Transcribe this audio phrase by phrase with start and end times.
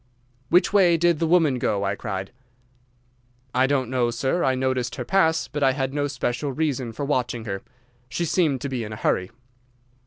[0.49, 2.31] "'Which way did the woman go?' I cried.
[3.53, 4.43] "'I don't know, sir.
[4.43, 7.61] I noticed her pass, but I had no special reason for watching her.
[8.09, 9.29] She seemed to be in a hurry.